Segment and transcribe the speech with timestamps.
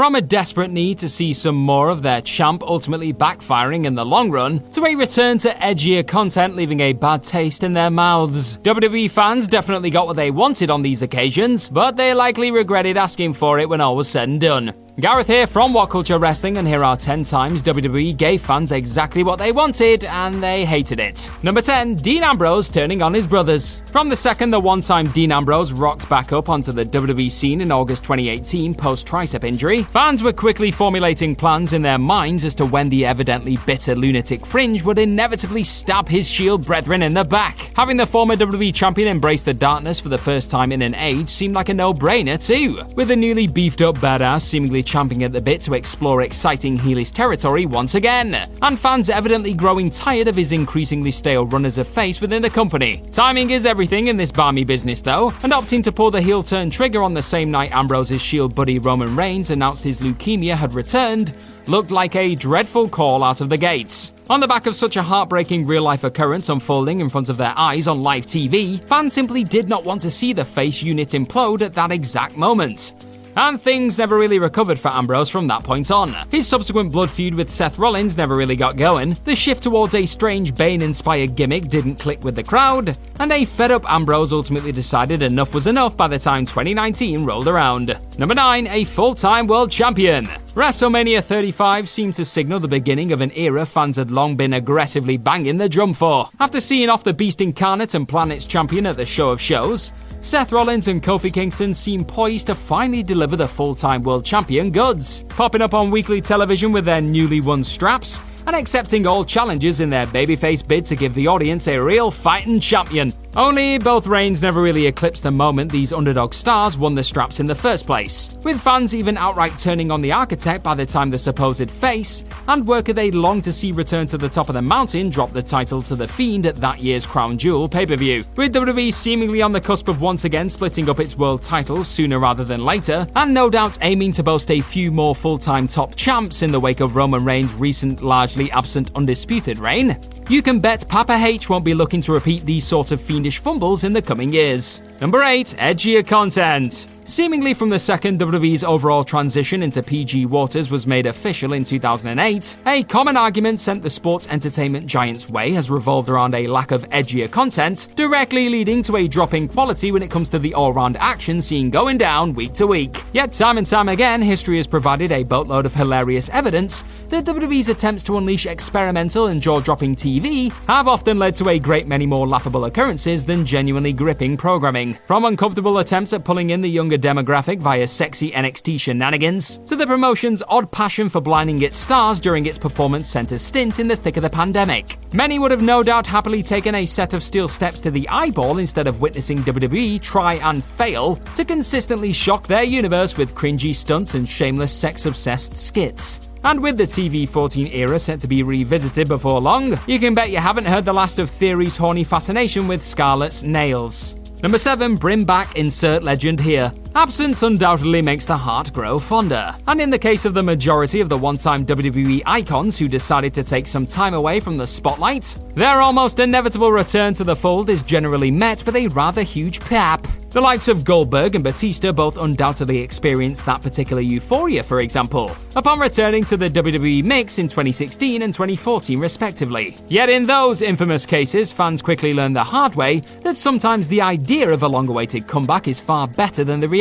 [0.00, 4.06] From a desperate need to see some more of their champ ultimately backfiring in the
[4.06, 8.56] long run, to a return to edgier content leaving a bad taste in their mouths.
[8.62, 13.34] WWE fans definitely got what they wanted on these occasions, but they likely regretted asking
[13.34, 14.72] for it when all was said and done.
[14.98, 19.22] Gareth here from What Culture Wrestling, and here are 10 times WWE gave fans exactly
[19.22, 21.30] what they wanted, and they hated it.
[21.42, 23.82] Number 10, Dean Ambrose turning on his brothers.
[23.92, 27.60] From the second the one time Dean Ambrose rocked back up onto the WWE scene
[27.60, 32.54] in August 2018 post tricep injury, fans were quickly formulating plans in their minds as
[32.56, 37.24] to when the evidently bitter lunatic fringe would inevitably stab his Shield brethren in the
[37.24, 37.58] back.
[37.74, 41.30] Having the former WWE champion embrace the darkness for the first time in an age
[41.30, 45.32] seemed like a no brainer, too, with the newly beefed up badass seemingly champing at
[45.32, 50.36] the bit to explore exciting heelish territory once again, and fans evidently growing tired of
[50.36, 53.02] his increasingly stale run as a face within the company.
[53.12, 56.70] Timing is everything in this barmy business though, and opting to pull the heel turn
[56.70, 61.34] trigger on the same night Ambrose's Shield buddy Roman Reigns announced his leukemia had returned
[61.66, 64.12] looked like a dreadful call out of the gates.
[64.28, 67.54] On the back of such a heartbreaking real life occurrence unfolding in front of their
[67.56, 71.62] eyes on live TV, fans simply did not want to see the face unit implode
[71.62, 73.09] at that exact moment.
[73.36, 76.14] And things never really recovered for Ambrose from that point on.
[76.30, 80.04] His subsequent blood feud with Seth Rollins never really got going, the shift towards a
[80.04, 84.72] strange Bane inspired gimmick didn't click with the crowd, and a fed up Ambrose ultimately
[84.72, 87.96] decided enough was enough by the time 2019 rolled around.
[88.18, 90.26] Number 9, a full time world champion.
[90.54, 95.16] WrestleMania 35 seemed to signal the beginning of an era fans had long been aggressively
[95.16, 96.28] banging the drum for.
[96.40, 99.92] After seeing off the Beast Incarnate and Planet's champion at the show of shows,
[100.22, 104.70] Seth Rollins and Kofi Kingston seem poised to finally deliver the full time world champion
[104.70, 105.24] goods.
[105.30, 109.88] Popping up on weekly television with their newly won straps, and accepting all challenges in
[109.88, 113.12] their babyface bid to give the audience a real fighting champion.
[113.36, 117.46] Only both reigns never really eclipsed the moment these underdog stars won the straps in
[117.46, 121.18] the first place, with fans even outright turning on the architect by the time the
[121.18, 125.10] supposed face and worker they long to see return to the top of the mountain
[125.10, 128.24] dropped the title to the Fiend at that year's Crown Jewel pay per view.
[128.34, 132.18] With WWE seemingly on the cusp of once again splitting up its world titles sooner
[132.18, 135.94] rather than later, and no doubt aiming to boast a few more full time top
[135.94, 139.96] champs in the wake of Roman Reigns' recent largely absent undisputed reign,
[140.28, 143.00] you can bet Papa H won't be looking to repeat these sort of
[143.38, 144.82] fumbles in the coming years.
[145.00, 146.86] Number 8, edgier content.
[147.10, 152.56] Seemingly from the second WWE's overall transition into PG waters was made official in 2008,
[152.66, 156.88] a common argument sent the sports entertainment giant's way has revolved around a lack of
[156.90, 160.72] edgier content, directly leading to a drop in quality when it comes to the all
[160.72, 163.02] round action seen going down week to week.
[163.12, 167.70] Yet, time and time again, history has provided a boatload of hilarious evidence that WWE's
[167.70, 172.06] attempts to unleash experimental and jaw dropping TV have often led to a great many
[172.06, 174.96] more laughable occurrences than genuinely gripping programming.
[175.06, 179.86] From uncomfortable attempts at pulling in the younger demographic via sexy NXT shenanigans, to the
[179.86, 184.16] promotion's odd passion for blinding its stars during its performance center stint in the thick
[184.16, 184.98] of the pandemic.
[185.14, 188.58] Many would have no doubt happily taken a set of steel steps to the eyeball
[188.58, 194.14] instead of witnessing WWE try and fail to consistently shock their universe with cringy stunts
[194.14, 196.20] and shameless sex obsessed skits.
[196.42, 200.30] And with the TV 14 era set to be revisited before long, you can bet
[200.30, 204.16] you haven't heard the last of Theory's horny fascination with Scarlett's nails.
[204.42, 206.72] Number 7, bring back insert legend here.
[206.96, 209.54] Absence undoubtedly makes the heart grow fonder.
[209.68, 213.32] And in the case of the majority of the one time WWE icons who decided
[213.34, 217.70] to take some time away from the spotlight, their almost inevitable return to the fold
[217.70, 220.04] is generally met with a rather huge pep.
[220.30, 225.80] The likes of Goldberg and Batista both undoubtedly experienced that particular euphoria, for example, upon
[225.80, 229.76] returning to the WWE mix in 2016 and 2014, respectively.
[229.88, 234.48] Yet in those infamous cases, fans quickly learned the hard way that sometimes the idea
[234.50, 236.79] of a long awaited comeback is far better than the reality.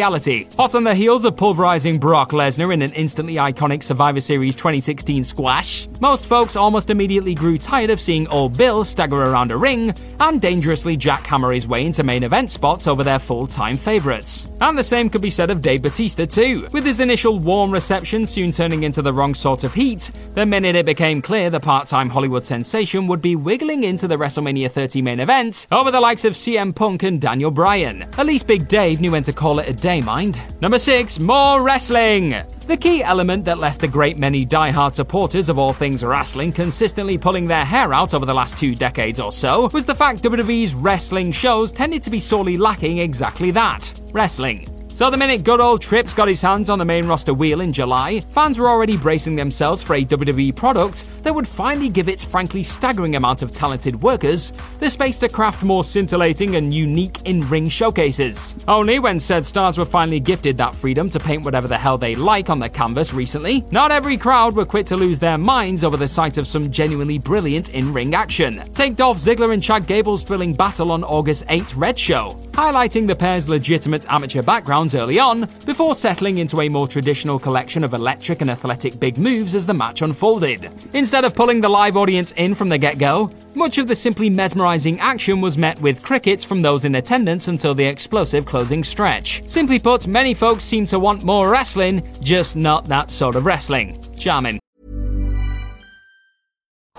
[0.58, 5.24] Hot on the heels of pulverizing Brock Lesnar in an instantly iconic Survivor Series 2016
[5.24, 9.94] squash, most folks almost immediately grew tired of seeing old Bill stagger around a ring
[10.20, 14.50] and dangerously jackhammer his way into main event spots over their full time favourites.
[14.62, 18.26] And the same could be said of Dave Batista too, with his initial warm reception
[18.26, 21.88] soon turning into the wrong sort of heat, the minute it became clear the part
[21.88, 26.26] time Hollywood sensation would be wiggling into the WrestleMania 30 main event over the likes
[26.26, 28.04] of CM Punk and Daniel Bryan.
[28.18, 30.42] At least Big Dave knew when to call it a day, mind.
[30.62, 32.36] Number 6, more wrestling!
[32.68, 37.18] The key element that left the great many die-hard supporters of all things wrestling consistently
[37.18, 40.76] pulling their hair out over the last two decades or so was the fact WWE's
[40.76, 44.79] wrestling shows tended to be sorely lacking exactly that wrestling.
[45.00, 47.72] So the minute good old Trips got his hands on the main roster wheel in
[47.72, 52.26] July, fans were already bracing themselves for a WWE product that would finally give its
[52.26, 57.70] frankly staggering amount of talented workers the space to craft more scintillating and unique in-ring
[57.70, 58.58] showcases.
[58.68, 62.14] Only when said stars were finally gifted that freedom to paint whatever the hell they
[62.14, 65.96] like on the canvas recently, not every crowd were quick to lose their minds over
[65.96, 68.62] the sight of some genuinely brilliant in-ring action.
[68.74, 73.16] Take Dolph Ziggler and Chad Gable's thrilling battle on August 8th Red Show, highlighting the
[73.16, 78.42] pair's legitimate amateur backgrounds early on, before settling into a more traditional collection of electric
[78.42, 80.72] and athletic big moves as the match unfolded.
[80.94, 84.30] Instead of pulling the live audience in from the get go, much of the simply
[84.30, 89.42] mesmerizing action was met with crickets from those in attendance until the explosive closing stretch.
[89.48, 94.02] Simply put, many folks seem to want more wrestling, just not that sort of wrestling.
[94.18, 94.60] Charming.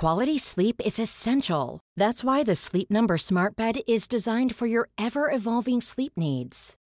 [0.01, 1.81] Quality sleep is essential.
[1.95, 6.75] That's why the Sleep Number Smart Bed is designed for your ever evolving sleep needs.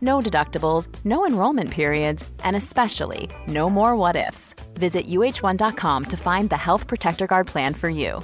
[0.00, 4.54] No deductibles, no enrollment periods, and especially no more what ifs.
[4.74, 8.20] Visit uh1.com to find the Health Protector Guard plan for you.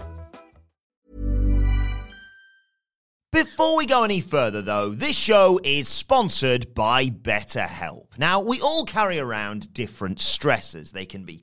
[3.34, 8.16] Before we go any further, though, this show is sponsored by BetterHelp.
[8.16, 10.92] Now, we all carry around different stresses.
[10.92, 11.42] They can be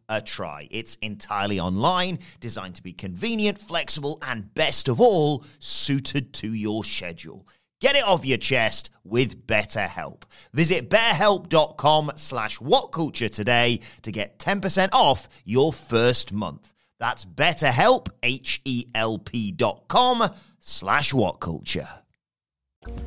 [0.11, 0.67] a try.
[0.69, 6.83] It's entirely online, designed to be convenient, flexible, and best of all, suited to your
[6.83, 7.47] schedule.
[7.79, 10.23] Get it off your chest with BetterHelp.
[10.53, 16.73] Visit betterhelp.com slash whatculture today to get 10% off your first month.
[16.99, 21.89] That's betterhelp, H-E-L-P dot com slash whatculture.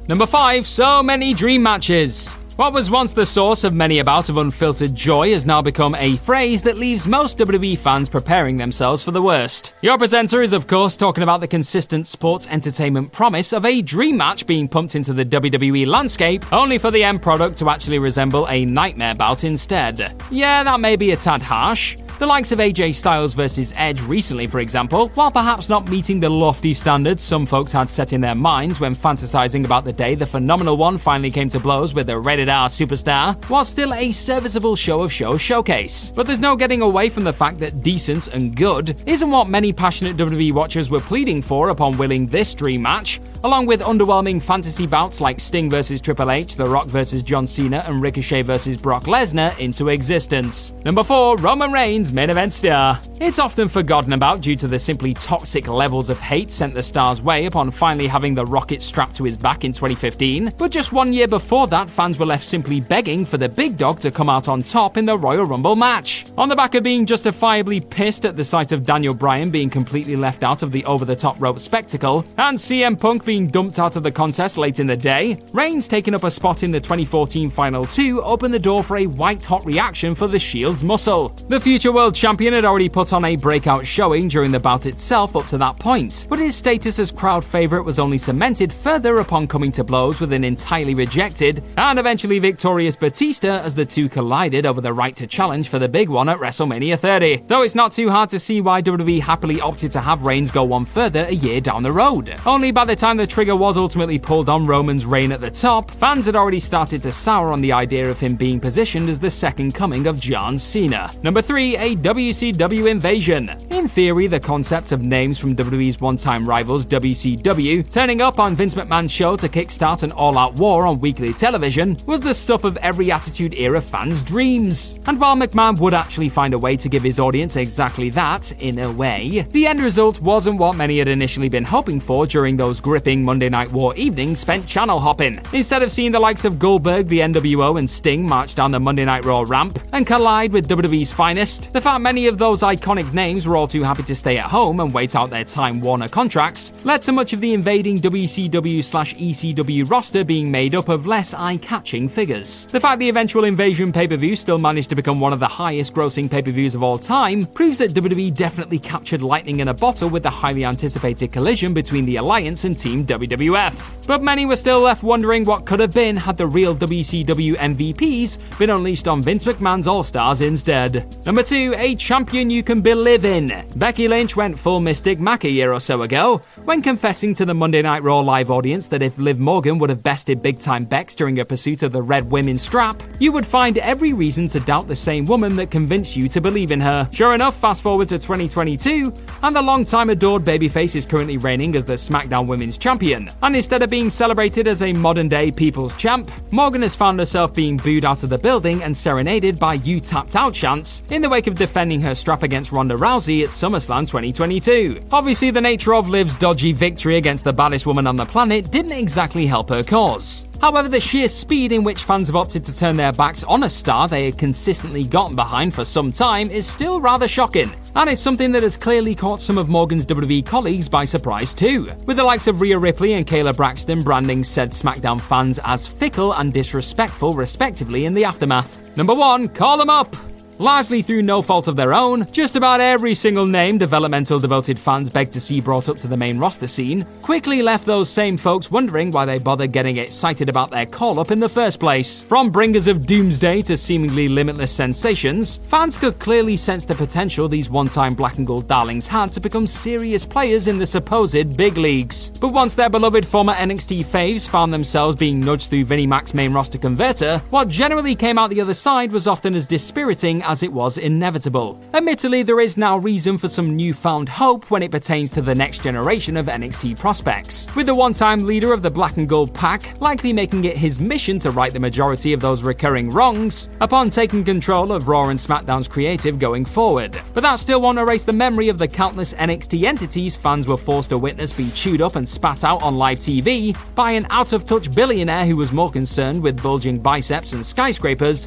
[0.08, 2.36] Number 5, so many dream matches.
[2.56, 5.96] What was once the source of many a bout of unfiltered joy has now become
[5.96, 9.72] a phrase that leaves most WWE fans preparing themselves for the worst.
[9.82, 14.16] Your presenter is, of course, talking about the consistent sports entertainment promise of a dream
[14.16, 18.46] match being pumped into the WWE landscape, only for the end product to actually resemble
[18.48, 20.14] a nightmare bout instead.
[20.30, 24.46] Yeah, that may be a tad harsh, The likes of AJ Styles versus Edge recently,
[24.46, 28.36] for example, while perhaps not meeting the lofty standards some folks had set in their
[28.36, 32.16] minds when fantasizing about the day the phenomenal one finally came to blows with the
[32.16, 36.12] rated R superstar, was still a serviceable show of show showcase.
[36.14, 39.72] But there's no getting away from the fact that decent and good isn't what many
[39.72, 44.86] passionate WWE watchers were pleading for upon winning this dream match, along with underwhelming fantasy
[44.86, 49.04] bouts like Sting vs Triple H, The Rock vs John Cena, and Ricochet vs Brock
[49.04, 50.72] Lesnar into existence.
[50.82, 52.98] Number 4, Roman Reigns main event star.
[53.20, 57.20] It's often forgotten about due to the simply toxic levels of hate sent the star's
[57.20, 61.12] way upon finally having the rocket strapped to his back in 2015, but just one
[61.12, 64.48] year before that, fans were left simply begging for the big dog to come out
[64.48, 66.24] on top in the Royal Rumble match.
[66.38, 70.16] On the back of being justifiably pissed at the sight of Daniel Bryan being completely
[70.16, 73.96] left out of the over the top rope spectacle, and CM Punk being dumped out
[73.96, 77.50] of the contest late in the day, Reigns taking up a spot in the 2014
[77.50, 81.30] Final 2 opened the door for a white hot reaction for the Shield's muscle.
[81.48, 85.36] The future world champion had already put on a breakout showing during the bout itself
[85.36, 89.46] up to that point, but his status as crowd favourite was only cemented further upon
[89.46, 94.66] coming to blows with an entirely rejected and eventually victorious Batista as the two collided
[94.66, 97.44] over the right to challenge for the big one at WrestleMania 30.
[97.46, 100.64] Though it's not too hard to see why WWE happily opted to have Reigns go
[100.64, 102.34] one further a year down the road.
[102.46, 105.90] Only by the time the trigger was ultimately pulled on Roman's reign at the top,
[105.90, 109.30] fans had already started to sour on the idea of him being positioned as the
[109.30, 111.10] second coming of John Cena.
[111.22, 113.50] Number 3, a WCW invasion.
[113.70, 118.56] In theory, the concept of names from WWE's one time rivals WCW turning up on
[118.56, 122.64] Vince McMahon's show to kickstart an all out war on weekly television was the stuff
[122.64, 124.98] of every Attitude Era fan's dreams.
[125.06, 128.78] And while McMahon would actually find a way to give his audience exactly that, in
[128.78, 132.80] a way, the end result wasn't what many had initially been hoping for during those
[132.80, 135.38] gripping Monday Night War evening spent channel hopping.
[135.52, 139.04] Instead of seeing the likes of Goldberg, the NWO, and Sting march down the Monday
[139.04, 143.46] Night Raw ramp and collide with WWE's finest, the fact many of those iconic names
[143.46, 146.72] were all too happy to stay at home and wait out their Time Warner contracts
[146.84, 151.34] led to much of the invading WCW slash ECW roster being made up of less
[151.34, 152.66] eye catching figures.
[152.66, 155.46] The fact the eventual Invasion pay per view still managed to become one of the
[155.46, 159.68] highest grossing pay per views of all time proves that WWE definitely captured lightning in
[159.68, 164.06] a bottle with the highly anticipated collision between the Alliance and Team WWF.
[164.06, 168.58] But many were still left wondering what could have been had the real WCW MVPs
[168.58, 171.24] been unleashed on Vince McMahon's All Stars instead.
[171.24, 173.64] Number 2, a champion you can believe in.
[173.76, 177.54] Becky Lynch went full Mystic Meg a year or so ago when confessing to the
[177.54, 181.14] Monday Night Raw live audience that if Liv Morgan would have bested big time Bex
[181.14, 184.86] during a pursuit of the Red Women's strap, you would find every reason to doubt
[184.86, 187.08] the same woman that convinced you to believe in her.
[187.12, 191.74] Sure enough, fast forward to 2022, and the long time adored babyface is currently reigning
[191.76, 193.30] as the SmackDown Women's Champion.
[193.42, 197.54] And instead of being celebrated as a modern day people's champ, Morgan has found herself
[197.54, 201.30] being booed out of the building and serenaded by You Tapped Out chants in the
[201.30, 205.00] wake of defending her strap against Ronda Rousey at SummerSlam 2022.
[205.12, 208.92] Obviously, the nature of Liv's dodgy victory against the baddest woman on the planet didn't
[208.92, 210.46] exactly help her cause.
[210.64, 213.68] However, the sheer speed in which fans have opted to turn their backs on a
[213.68, 218.22] star they had consistently gotten behind for some time is still rather shocking, and it's
[218.22, 222.24] something that has clearly caught some of Morgan's WWE colleagues by surprise too, with the
[222.24, 227.34] likes of Rhea Ripley and Kayla Braxton branding said SmackDown fans as fickle and disrespectful,
[227.34, 228.96] respectively, in the aftermath.
[228.96, 230.16] Number 1, call them up!
[230.58, 235.10] Largely through no fault of their own, just about every single name developmental devoted fans
[235.10, 238.70] begged to see brought up to the main roster scene quickly left those same folks
[238.70, 242.22] wondering why they bothered getting excited about their call up in the first place.
[242.22, 247.68] From bringers of doomsday to seemingly limitless sensations, fans could clearly sense the potential these
[247.68, 251.76] one time black and gold darlings had to become serious players in the supposed big
[251.76, 252.30] leagues.
[252.40, 256.52] But once their beloved former NXT faves found themselves being nudged through Vinnie Mac's main
[256.52, 260.72] roster converter, what generally came out the other side was often as dispiriting as it
[260.72, 261.80] was inevitable.
[261.94, 265.82] Admittedly, there is now reason for some newfound hope when it pertains to the next
[265.82, 270.00] generation of NXT prospects, with the one time leader of the Black and Gold pack
[270.00, 274.44] likely making it his mission to right the majority of those recurring wrongs upon taking
[274.44, 277.20] control of Raw and SmackDown's creative going forward.
[277.32, 281.10] But that still won't erase the memory of the countless NXT entities fans were forced
[281.10, 284.64] to witness be chewed up and spat out on live TV by an out of
[284.64, 288.46] touch billionaire who was more concerned with bulging biceps and skyscrapers